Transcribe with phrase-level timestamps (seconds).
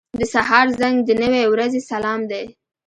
[0.19, 2.43] •د سهار زنګ د نوې ورځې سلام دی.